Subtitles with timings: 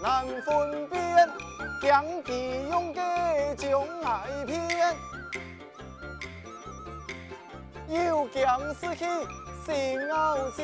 [0.00, 1.28] 难分辨，
[1.80, 3.00] 将其用计
[3.56, 4.96] 将爱骗，
[7.88, 9.04] 又将失去
[9.66, 10.62] 心傲娇。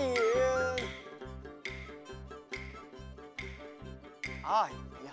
[4.45, 4.71] 哎
[5.05, 5.09] 呀！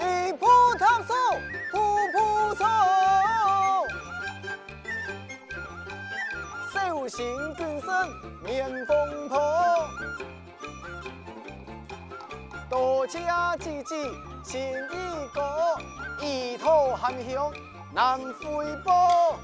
[0.00, 0.46] 一铺
[0.78, 1.12] 桃树，
[1.70, 1.74] 铺
[2.12, 2.64] 铺草，
[7.04, 7.90] 小心谨慎
[8.42, 9.36] 免风头。
[12.70, 13.94] 多加几句
[14.42, 14.94] 情意
[15.34, 15.76] 歌，
[16.22, 17.52] 一吐含香
[17.92, 19.38] 难回报。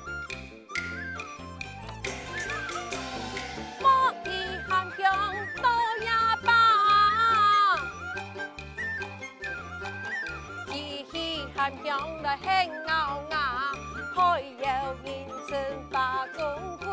[3.78, 5.12] 莫以含香
[5.60, 5.68] 多
[6.06, 7.76] 呀吧，
[10.72, 12.46] 一起含香来很
[12.86, 13.49] 咬牙，
[14.14, 15.08] 还有人
[15.48, 15.58] 称
[15.90, 16.88] 把中归，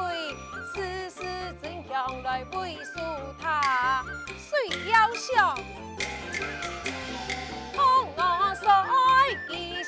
[0.74, 1.24] 丝丝
[1.62, 3.00] 真香来为数
[3.42, 4.04] 他，
[4.38, 5.58] 谁要想？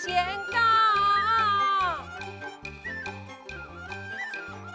[0.01, 0.15] 仙
[0.49, 1.97] 家，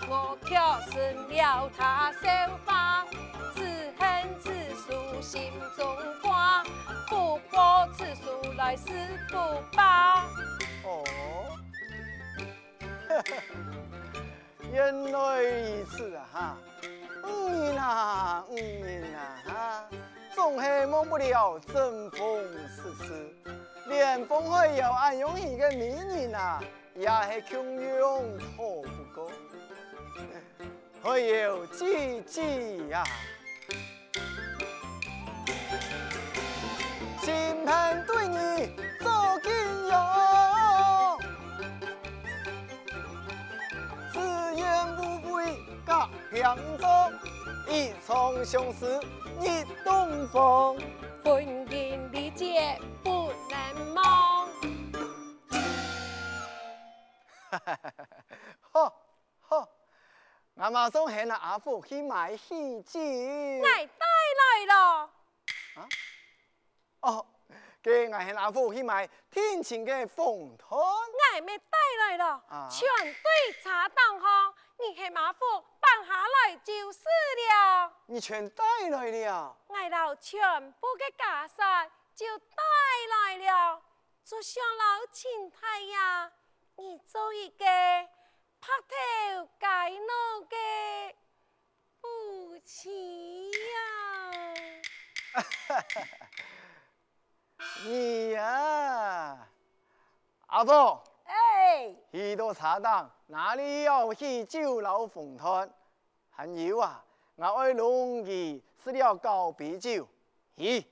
[0.06, 0.54] 我却
[0.90, 2.28] 成了他绣
[2.66, 3.06] 花，
[3.54, 6.62] 只恨此树心中挂，
[7.08, 9.34] 不过此树来时不
[9.74, 10.26] 罢。
[10.84, 11.02] 哦，
[14.72, 16.26] 原来如此啊！
[16.32, 16.56] 哈，
[17.22, 19.18] 五年啊，五年啊！
[19.46, 19.88] 哈，
[20.34, 22.44] 总是忘不了争风
[22.76, 23.34] 吃吃。
[23.86, 26.60] 连风海有暗涌一个美人啊，
[26.94, 28.46] 也是穷用逃
[28.82, 29.30] 不过。
[31.02, 33.04] 还有姐姐呀，
[37.20, 38.74] 金盆对你
[46.34, 46.86] 隔两洲，
[47.68, 49.00] 一场相思
[49.40, 50.76] 一东风，
[51.22, 54.48] 婚姻理解不能忘。
[58.72, 58.92] 好，
[59.42, 59.68] 好，
[60.56, 62.98] 俺马上喊那阿父去买喜酒。
[62.98, 64.04] 来带
[64.40, 65.10] 来了。
[65.76, 65.88] 啊？
[67.02, 67.24] 哦，
[67.80, 70.76] 给俺喊阿父去买天晴的凤团。
[70.80, 71.78] 我没带
[72.08, 72.42] 来了。
[72.48, 72.68] 啊。
[72.68, 77.92] 全对茶档哈，你喊阿父办下来就是了。
[78.06, 79.56] 你全带来了。
[79.66, 82.54] 我老全部的家产就带
[83.10, 83.82] 来了，
[84.24, 86.30] 就像老秦太呀，
[86.76, 88.08] 你做一个拍
[88.88, 90.56] 头盖脑的
[92.00, 93.56] 夫妻呀。
[97.84, 99.46] 你呀，
[100.46, 101.04] 阿婆。
[101.64, 101.94] 哎。
[102.12, 105.68] 许多茶档哪里要去酒楼凤团？
[106.30, 107.02] 还有啊，
[107.36, 110.06] 我爱龙儿是了高啤酒。
[110.56, 110.84] 咦。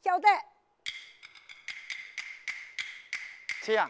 [0.00, 0.28] 晓得，
[3.62, 3.88] 这样，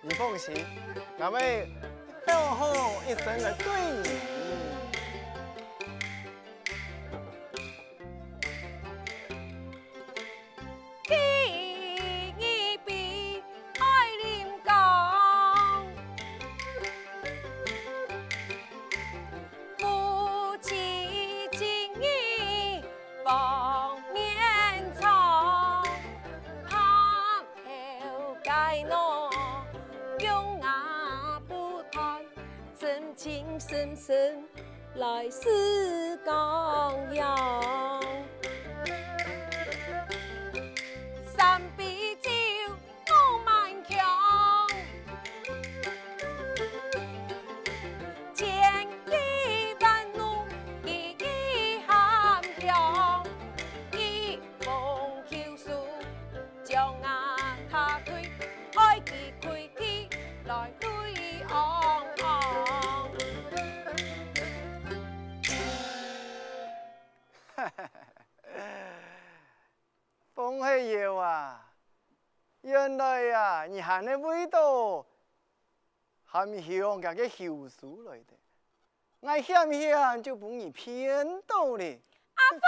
[0.00, 0.64] 你放心，
[1.18, 1.68] 我会
[2.26, 3.66] 好好一生来对。
[4.04, 4.41] 你
[74.02, 75.06] 呀，你喊的味道，
[76.24, 78.36] 还香个个后书来的，
[79.20, 82.02] 我想想就不你偏到哩。
[82.34, 82.60] 阿父，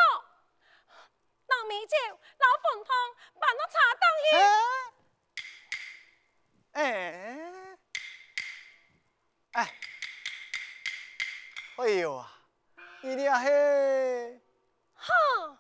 [1.46, 1.96] 老米酒，
[2.38, 2.94] 老凤汤，
[3.40, 4.28] 把那茶当去。
[6.72, 6.82] 哎，
[9.52, 9.74] 哎，
[11.76, 12.32] 哎呦啊，
[13.02, 14.40] 你俩嘿，
[14.94, 15.58] 哼。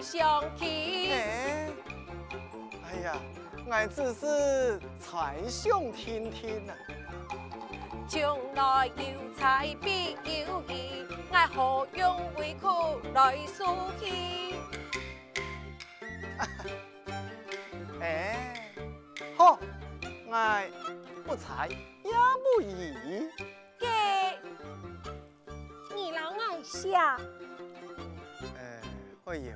[0.00, 1.12] 相听。
[2.84, 3.16] 哎呀，
[3.70, 6.72] 俺只是才想听听呐。
[8.08, 13.64] 将来有才必有艺，俺何用为苦来输
[14.00, 14.56] 气？
[18.00, 18.72] 哎，
[19.36, 19.58] 好，
[20.32, 20.68] 俺
[21.24, 22.10] 不才也
[22.56, 23.28] 不艺。
[23.78, 23.86] 给
[25.94, 27.16] 你老爱下。
[29.26, 29.52] 哎呦，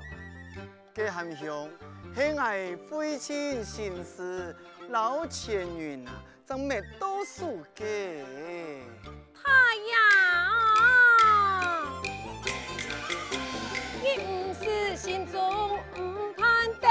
[0.94, 1.68] 这含香，
[2.14, 4.54] 系我父亲心思
[4.90, 8.22] 老前缘啊，怎没多数嘅。
[9.34, 9.50] 太
[9.90, 10.00] 阳，
[14.00, 16.88] 你不是心中不盼得，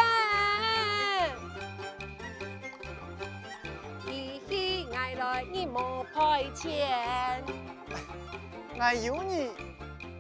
[4.12, 7.41] 一起爱来你莫派遣。
[8.77, 9.50] 我有你，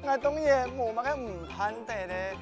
[0.03, 2.37] 我当然冇乜个唔盼得咧。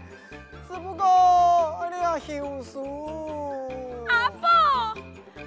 [0.71, 4.05] 只不过你要休书。
[4.07, 4.47] 阿婆，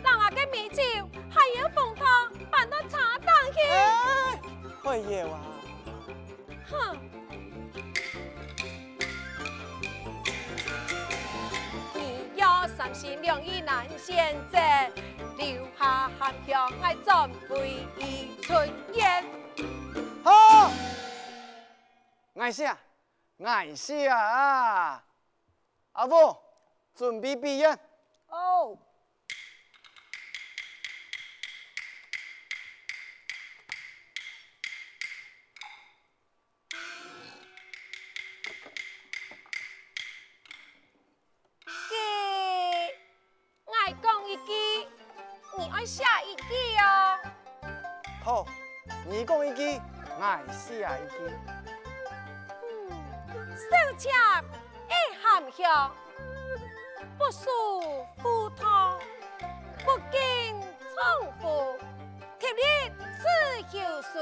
[0.02, 0.82] 让我嘅米酒
[1.30, 3.62] 还有凤汤搬到茶档去。
[3.70, 4.38] 哎，
[4.82, 5.40] 会爷哇！
[6.68, 6.98] 哼！
[11.94, 14.58] 你要三心两意难选择，
[15.38, 19.24] 留下含香爱准备一春烟？
[20.22, 20.70] 好，
[22.38, 22.76] 爱下，
[23.42, 25.02] 爱下啊！
[25.94, 26.36] 阿父，
[26.96, 27.68] 准备毕业。
[28.26, 28.76] 哦。
[41.88, 41.94] 给，
[43.72, 44.88] 爱讲一句，
[45.56, 46.42] 你爱下一句
[46.76, 47.20] 哦。
[48.24, 48.46] 好，
[49.06, 49.80] 你讲一句，
[50.20, 51.18] 爱下一句。
[52.64, 54.12] 嗯，收钱。
[55.34, 55.90] 含香
[57.18, 57.50] 不输
[58.18, 58.96] 赴汤，
[59.84, 61.76] 不经重复，
[62.38, 62.62] 贴立
[63.18, 63.26] 此
[63.68, 64.20] 休书。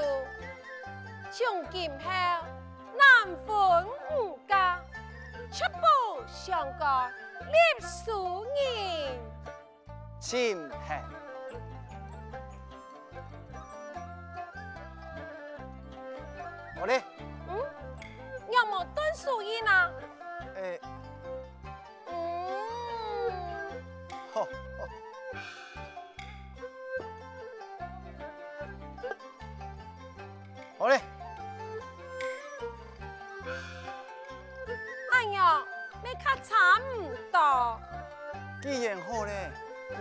[1.31, 2.09] 从今后
[2.97, 4.81] 难分五家，
[5.52, 7.12] 却不相干
[7.47, 9.21] 立书人。
[10.19, 11.04] 请看。
[16.81, 17.02] 我嘞？
[17.49, 17.59] 嗯？
[18.50, 19.90] 有冇断书人啊？
[20.57, 20.81] 哎。
[20.83, 20.91] 好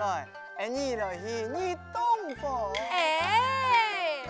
[0.02, 0.28] 来，
[0.58, 2.74] 哎，你来去，你洞房。
[2.74, 4.26] 哎，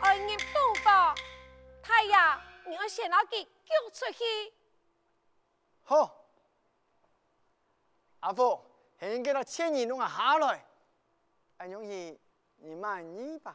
[0.00, 1.14] 哎，你洞房，
[1.82, 4.54] 太阳，你要先拿给救出去。
[5.82, 6.24] 好，
[8.20, 8.64] 阿父，
[8.98, 10.64] 先给他千人弄个下来，
[11.58, 12.18] 哎，容易，
[12.56, 13.54] 你满意吧？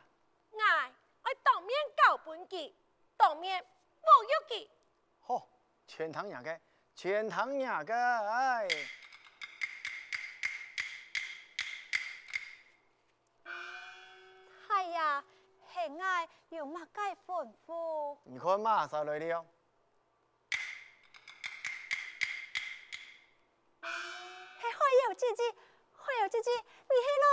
[0.52, 2.76] 哎，我当面告本记，
[3.18, 3.66] 当面侮
[4.22, 4.70] 辱记。
[5.20, 5.48] 好，
[5.88, 6.60] 全堂两个，
[6.94, 7.96] 全堂两个，
[14.98, 15.24] 呀，
[15.72, 18.18] 系爱有乜该吩咐？
[18.24, 19.46] 你看马上来了。
[24.60, 25.44] 系会有姐姐，
[25.94, 27.28] 会有姐姐，你起来。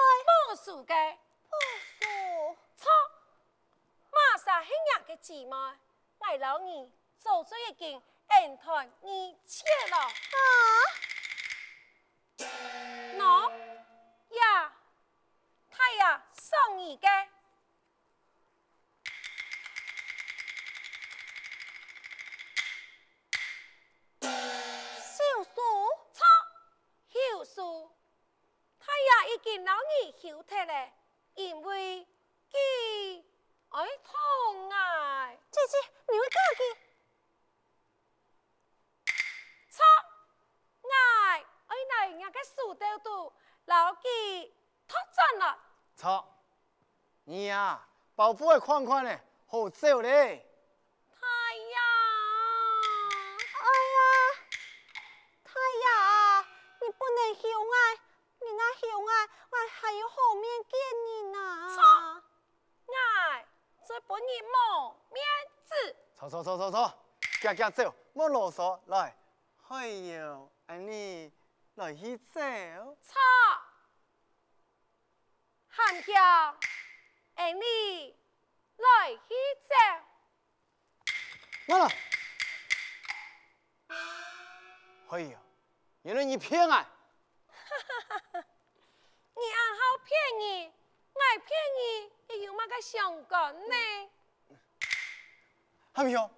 [0.46, 1.16] 不输嘅，
[1.48, 1.56] 不
[1.98, 2.04] 输。
[2.76, 2.90] 错，
[4.12, 5.56] 马上系人嘅姊妹，
[6.18, 9.08] 我老二做咗一件恩团二
[9.46, 9.96] 千了。
[9.98, 10.36] 啊？
[13.16, 13.50] 喏
[14.36, 14.72] 呀，
[15.70, 17.33] 太呀，送你嘅。
[29.38, 30.92] 给老二休嘞，
[31.34, 32.06] 因为
[32.50, 33.24] 记
[33.70, 33.86] 爱
[34.70, 36.62] 爱，姐姐，你会到底
[39.70, 39.82] 错
[40.82, 41.44] 爱？
[42.08, 42.28] 人家，
[43.66, 43.92] 老
[45.38, 45.58] 了。
[45.96, 46.24] 错，
[47.24, 50.46] 你呀，保护的款款嘞，好少嘞。
[51.10, 51.26] 太
[51.56, 51.82] 阳，
[53.60, 53.98] 哎呀，
[55.42, 55.52] 太
[55.84, 56.46] 阳，
[56.80, 58.03] 你不能休爱。
[58.54, 59.12] 恁阿兄啊，
[59.50, 61.74] 我还有后面见你呐。
[61.74, 61.82] 错，
[62.94, 63.44] 哎，
[63.86, 65.24] 这不你莫面
[65.64, 65.96] 子。
[66.14, 66.94] 错错错错错，
[67.42, 69.16] 家家走，莫啰嗦，来。
[69.68, 71.32] 哎呦，安尼
[71.74, 72.40] 来去走。
[73.02, 73.20] 错，
[75.68, 76.56] 汉桥，
[77.34, 78.16] 安尼
[78.76, 79.74] 来去走。
[81.66, 81.88] 完了。
[85.08, 85.36] 哎呦，
[86.02, 86.86] 原来你骗俺、
[90.14, 90.70] 骗你，
[91.14, 91.82] 爱骗你，
[92.28, 93.74] 你有乜个相干呢？
[95.94, 96.30] 阿飘，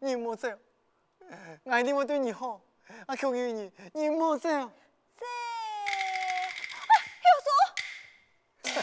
[0.00, 0.48] 你莫走，
[1.64, 2.62] 我一定会对你好。
[3.06, 4.48] 我求求你，你莫走。
[4.48, 4.70] 这，啊，
[7.26, 8.80] 有数。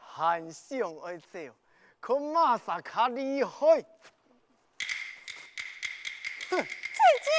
[0.00, 1.38] 还想爱走，
[2.00, 3.84] 可马上卡厉害。
[6.48, 6.66] 哼，姐
[7.26, 7.30] 姐，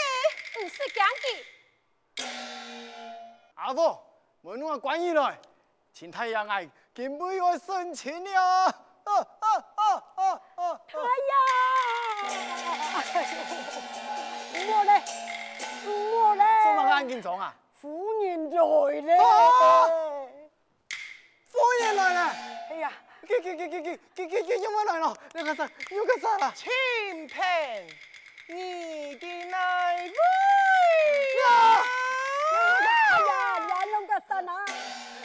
[0.53, 1.25] 不是讲的。
[3.55, 4.06] 阿婆，
[4.48, 5.38] 我弄个关羽来，
[5.92, 8.42] 请太阳爱，给妹我生气了。
[8.63, 8.74] 啊
[9.04, 9.20] 啊
[9.75, 10.80] 啊啊啊！
[10.88, 11.04] 太阳，
[14.70, 15.04] 我嘞，
[15.86, 17.54] 我嘞，这么安静装啊？
[17.74, 18.58] 夫人来
[19.01, 19.20] 了，
[21.50, 22.32] 夫人来了。
[22.70, 22.89] 哎呀，
[23.27, 25.13] 给给给给给给给给，有没来了？
[25.34, 26.54] 那个啥，有个啥了？
[26.56, 26.70] 清
[27.27, 27.44] 平，
[28.48, 30.13] 你的来位
[31.44, 31.84] 呀！
[34.17, 34.51] 来来，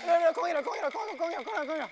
[0.05, 1.91] 可以了，可以了，可以了，可以了，可以了。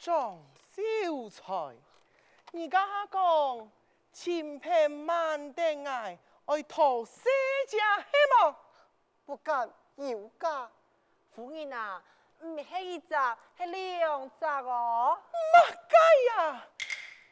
[0.00, 0.36] 张
[0.70, 1.74] 小才，
[2.52, 3.70] 而家讲。
[4.14, 6.16] 千篇万定爱，
[6.46, 7.20] 爱讨世
[7.66, 8.06] 家希
[8.38, 8.56] 望，
[9.26, 10.70] 不敢有家。
[11.34, 12.00] 夫人啊，
[12.38, 13.08] 唔系一只，
[13.58, 15.18] 系两只哦。
[15.52, 15.96] 乜解
[16.28, 16.68] 呀？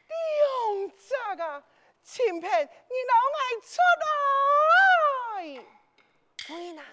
[0.09, 1.63] 两只啊！
[2.03, 5.65] 千篇，你老爱出来。
[6.45, 6.83] 夫人啊。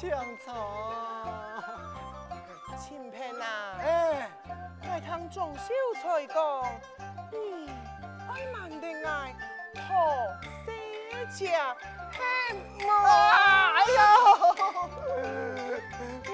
[0.00, 0.10] 抢
[0.46, 0.54] 草，
[2.78, 3.80] 清平啊！
[3.80, 4.30] 哎，
[4.82, 6.36] 爱听庄秀才讲，
[7.32, 7.68] 你
[8.28, 9.34] 爱慢定爱
[9.74, 9.82] 讨
[10.64, 10.70] 世
[11.26, 11.74] 家
[12.12, 13.04] 希望。
[13.74, 14.00] 哎呀，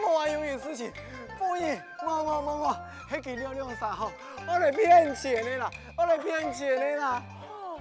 [0.07, 0.93] 我还有点事情，
[1.39, 2.77] 夫人，莫莫莫莫，
[3.11, 4.13] 迄件两两三吼，
[4.47, 7.23] 我来骗钱的啦，我来骗钱的啦。
[7.49, 7.81] 哦，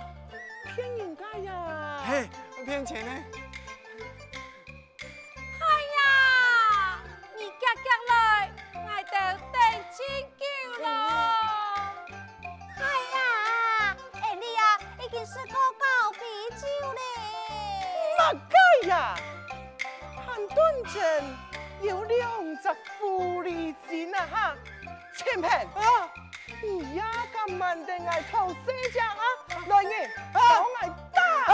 [0.78, 2.04] 骗人家呀？
[2.08, 2.30] 嘿，
[2.63, 3.12] 骗钱呢？
[21.84, 24.56] 有两只狐狸精啊哈，
[25.18, 25.50] 千平。
[25.50, 26.10] 啊，
[26.62, 29.24] 你呀咁慢定系偷西酱啊？
[29.68, 30.68] 来人，帮我
[31.13, 31.22] 打！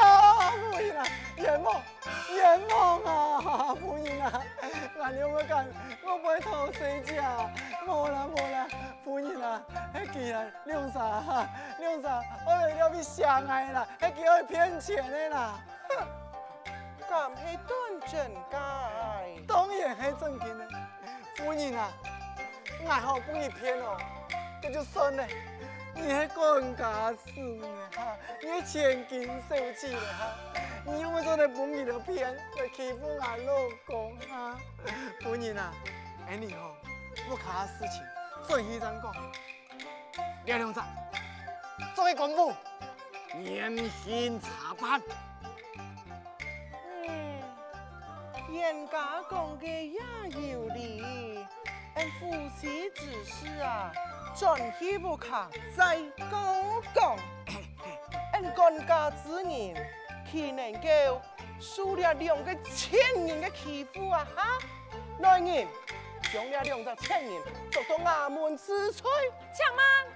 [0.00, 1.80] 呀，夫人啊，冤枉，
[2.34, 4.42] 冤枉啊，夫人啊，
[5.00, 5.66] 俺两个干，
[6.04, 6.78] 我不会偷西
[7.14, 7.48] 酱，
[7.86, 8.66] 冇啦冇啦，
[9.04, 9.62] 夫人啊，
[9.94, 11.46] 迄件啊，两三哈，
[11.78, 15.60] 两三，我为了你相爱啦，迄叫我骗钱的啦。
[17.08, 17.32] 敢？
[19.46, 20.68] 当然很正经的。
[21.36, 21.92] 夫人啊，
[22.88, 23.96] 爱好不你骗哦，
[24.62, 25.26] 这就算了。
[25.94, 27.66] 你还管家事呢
[27.96, 28.16] 哈？
[28.40, 30.36] 你千金受气了哈？
[30.84, 33.52] 你用我做的本意的骗，来欺负俺老
[33.86, 34.56] 公哈？
[35.22, 35.72] 夫人啊，
[36.28, 36.76] 哎你好，
[37.30, 38.02] 我卡事情，
[38.46, 39.12] 所以这样讲。
[40.44, 40.80] 廖亮子，
[41.94, 42.54] 作为公务，
[43.42, 45.00] 严刑查办。
[48.50, 51.46] 人家讲的也有理，
[51.94, 53.92] 俺夫妻之事啊，
[54.34, 57.16] 转去不卡再讲讲。
[58.32, 59.74] 俺官家之人，
[60.30, 61.20] 岂能够
[61.60, 64.26] 受了两个千人的欺负啊？
[64.34, 64.58] 哈！
[65.20, 65.66] 来人，
[66.32, 69.10] 将了两个千人捉到衙门之罪。
[69.52, 70.06] 请慢，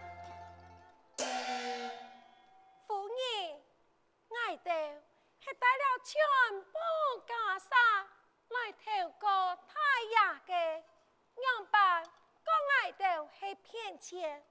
[14.13, 14.43] 钱，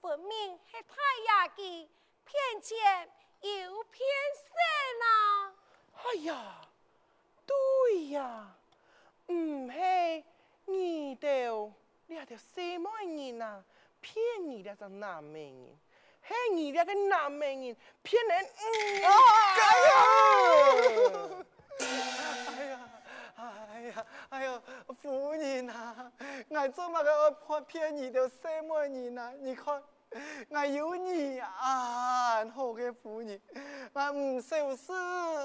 [0.00, 0.94] 分明是太
[1.26, 1.86] 阳嘅
[2.24, 2.78] 骗钱
[3.42, 4.00] 又骗
[4.34, 4.48] 色
[4.98, 5.52] 呐！
[5.92, 6.62] 哎呀，
[7.44, 8.56] 对呀，
[9.26, 10.24] 唔系
[10.64, 11.70] 你哋
[12.06, 13.62] 你条什么人啊？
[14.00, 14.16] 骗
[14.48, 15.78] 你哋个男人，
[16.26, 19.08] 系你哋个男人骗人，嗯，哎
[19.84, 19.92] 呀！
[21.28, 21.44] 哎
[23.90, 24.62] 呀，哎呦，
[25.02, 26.10] 夫人啊，
[26.48, 29.32] 我做么个骗骗你的什么人啊？
[29.40, 29.82] 你看，
[30.48, 33.40] 我有你啊，好嘅夫人，
[33.92, 34.92] 我唔受事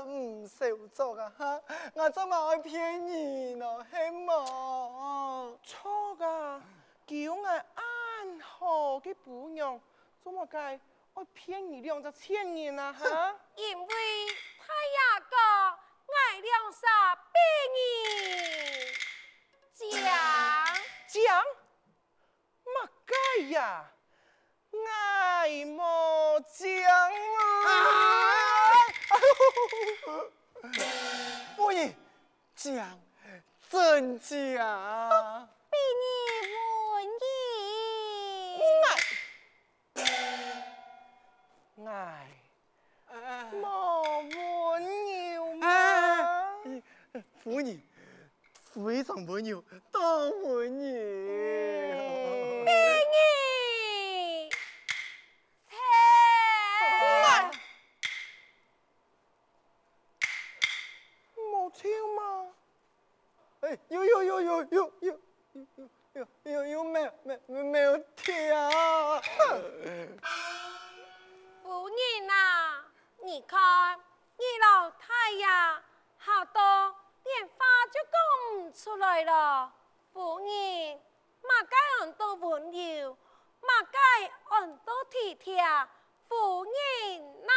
[0.06, 1.62] 唔受做啊哈，
[1.94, 3.86] 我做乜会骗你呢？
[3.92, 6.62] 系冇错噶，
[7.08, 9.80] 叫我安好嘅姑娘，
[10.24, 10.80] 做么该
[11.14, 12.92] 会骗你两只钱人啊？
[12.94, 15.85] 哈， 因为太阳哥。
[16.36, 16.84] 爱两三
[17.16, 17.22] 百
[17.72, 18.94] 年，
[19.74, 19.86] 讲
[21.08, 21.18] 讲，
[22.66, 23.16] 乜该
[23.52, 23.90] 呀？
[24.86, 26.60] 爱莫讲
[27.38, 27.40] 啊！
[31.56, 31.96] 夫人，
[32.58, 33.00] 讲
[33.72, 35.48] 真讲。
[35.72, 36.04] 比你
[36.92, 37.24] 文艺，
[41.86, 41.88] 爱
[43.54, 44.34] 莫文艺。
[47.46, 47.80] 妇女
[48.74, 50.00] 非常不牛，大
[50.32, 52.45] 妇女。
[84.56, 85.62] 该按多体贴，
[86.30, 86.72] 夫人
[87.46, 87.52] 呐。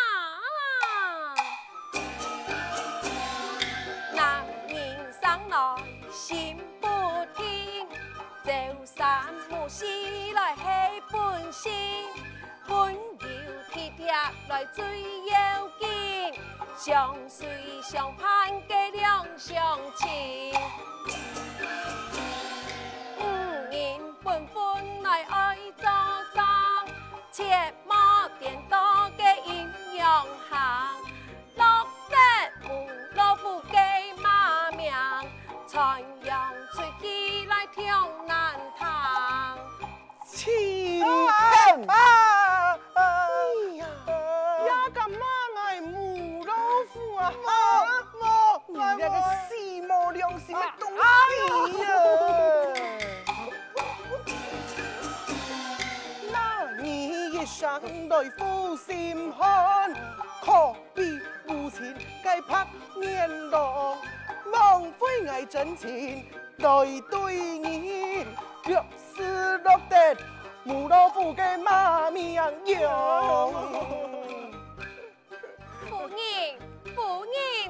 [4.12, 5.76] 男人上来
[6.10, 6.88] 心不
[7.36, 7.86] 停，
[8.44, 8.50] 朝
[8.84, 9.86] 三暮四
[10.32, 10.62] 来系
[11.12, 11.72] 本性，
[12.66, 13.28] 温柔
[13.72, 14.12] 体贴
[14.48, 14.84] 来最
[15.26, 16.34] 要紧，
[16.76, 17.46] 相随
[17.80, 20.52] 相伴嘅两相情，
[27.38, 27.44] 切
[27.86, 27.94] 莫
[28.40, 30.96] 颠倒嘅阴阳行，
[31.54, 32.16] 落得
[32.68, 34.92] 无老夫嘅骂名，
[35.68, 37.86] 传扬出去来听
[38.26, 39.56] 难堂，
[40.26, 41.06] 欺骗
[41.88, 42.76] 啊！
[42.94, 43.02] 哎
[43.76, 43.86] 呀，
[44.66, 45.24] 呀个骂
[45.62, 46.52] 爱母老
[46.92, 47.32] 夫啊！
[48.66, 49.04] 你那个
[49.48, 49.54] 死
[49.86, 50.96] 没良心的东西
[51.84, 52.77] 呀！
[57.78, 59.94] 一生来负心寒，
[60.42, 63.96] 可比无情计拍面浪，
[64.98, 66.24] 费爱真情
[66.56, 66.66] 来
[67.08, 68.26] 对你，
[68.64, 70.16] 若是落得
[70.64, 72.50] 无老夫嘅马命用。
[76.10, 77.68] 一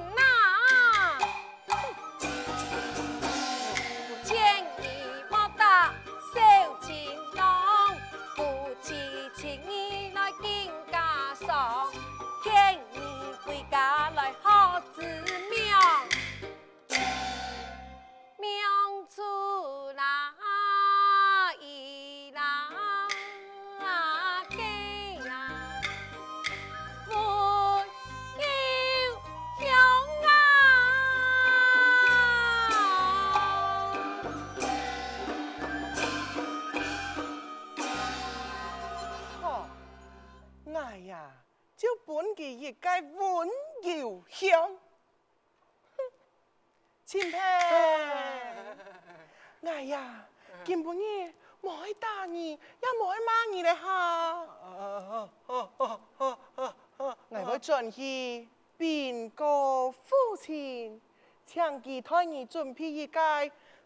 [57.79, 58.45] 我会转去
[58.77, 60.99] 变个父亲，
[61.45, 63.17] 请其他人准备一介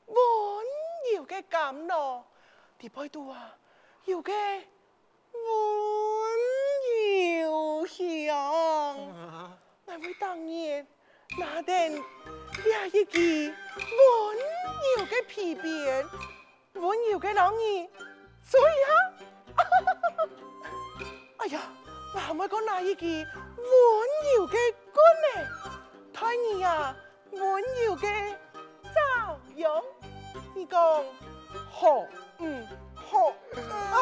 [0.08, 0.18] 温
[1.16, 2.24] 柔嘅甘露，
[2.80, 3.56] 第八度啊，
[4.06, 4.64] 有个温
[7.44, 8.98] 柔乡。
[9.86, 10.88] 我会当年
[11.38, 14.38] 拿定呀一支温
[14.98, 16.04] 柔嘅皮鞭，
[16.74, 17.90] 温柔嘅老二，
[18.44, 18.92] 所以啊，
[21.46, 21.62] 哎呀，
[22.16, 23.24] 我还会讲拿一支
[23.64, 23.72] 温
[24.36, 24.58] 柔嘅
[24.94, 25.28] 棍呢，
[26.14, 26.96] 太儿啊，
[27.32, 27.42] 温
[27.86, 28.08] 柔的
[28.94, 29.82] 朝阳，
[30.54, 30.82] 你讲
[31.72, 32.06] 好，
[32.40, 33.32] 嗯，好
[33.82, 34.02] 啊。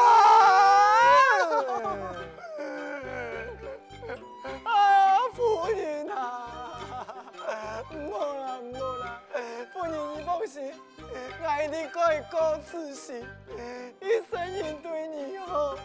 [5.34, 6.20] 夫人啊，
[7.94, 9.22] 唔好啦唔好啦，
[9.72, 13.26] 夫人你放心，我一定改过自新，
[14.02, 15.78] 一生应对你好，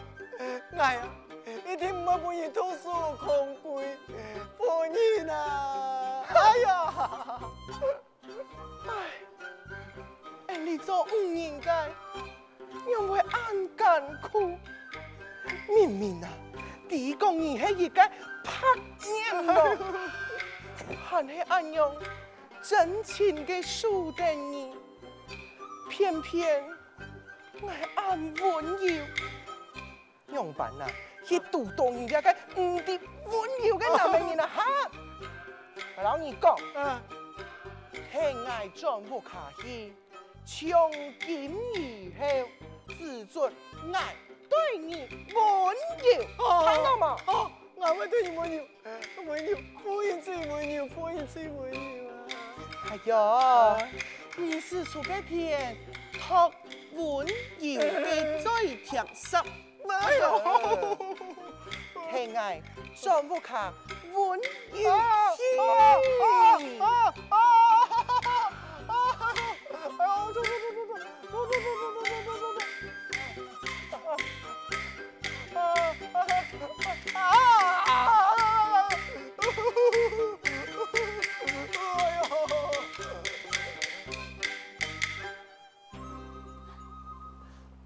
[0.73, 1.26] 我呀。
[1.67, 3.83] 一定唔会俾你投诉空闺，
[4.57, 7.41] 夫人啊，哎呀，
[10.47, 11.89] 哎，你做唔应该，
[12.87, 14.57] 因为安干苦，
[15.67, 16.29] 明明啊，
[16.87, 18.01] 地公你系一个。
[18.49, 18.65] 拍
[19.03, 19.77] 面咯，
[21.05, 21.93] 还是俺用
[22.61, 24.73] 真情嘅输给你，
[25.89, 26.63] 偏偏
[27.61, 29.03] 我俺温柔，
[30.29, 30.87] 用办啊？
[31.27, 34.63] 去读懂人家嘅唔啲温柔嘅男人 啊哈！
[35.97, 36.55] 我老你讲，
[38.11, 39.93] 天爱转不卡西，
[40.45, 40.91] 从
[41.25, 42.25] 今以后
[42.87, 43.51] 只准
[43.93, 44.15] 爱
[44.49, 44.93] 对你
[45.33, 47.17] 温柔，看到吗？
[47.27, 48.63] 哦我会对你温柔，
[49.27, 52.89] 温柔，不一次温柔，不一次温柔啊！
[52.89, 53.87] 哎呀，
[54.35, 55.75] 你是出个天，
[56.13, 56.51] 托
[56.93, 59.39] 温柔的最甜心，
[59.89, 60.97] 哎呦，
[62.17, 62.59] 天爱
[62.99, 63.71] 转不卡
[64.11, 64.39] 温
[64.71, 64.79] 柔
[65.37, 65.59] 心。
[66.81, 67.67] 啊啊啊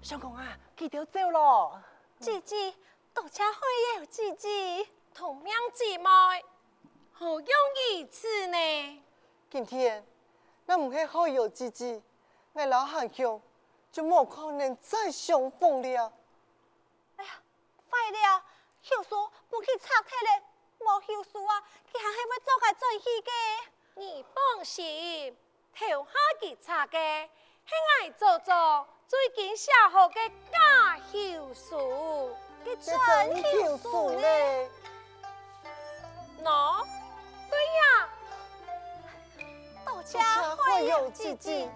[0.00, 1.78] 相公啊，佢都走咯。
[2.18, 2.72] 姐姐，
[3.22, 6.08] 多谢会有姐姐同样姊妹，
[7.12, 7.46] 好容
[7.86, 9.02] 易此呢。
[9.48, 10.04] 今天，
[10.66, 12.02] 那唔系好有姐姐，
[12.52, 13.40] 我老汉兄
[13.92, 16.12] 就冇可能再相逢了。
[17.14, 17.30] 哎呀，
[17.88, 18.44] 坏了，
[18.82, 20.42] 休叔不去拆开嘞，
[20.80, 23.30] 冇休叔啊，佢还系要做个转去嘅。
[23.94, 25.36] 你放心，
[25.76, 27.28] 头下去拆嘅，
[27.66, 28.88] 系爱做做。
[29.06, 32.94] 最近写好嘅假休书，嘅真
[33.50, 34.26] 幸福呢？
[36.42, 36.84] 喏，
[37.50, 38.08] 对呀，
[39.84, 40.18] 多谢
[40.56, 41.68] 会有姐姐，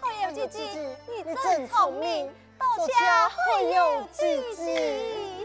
[0.00, 5.41] 会有姐姐，你真聪明，到家会有姐姐。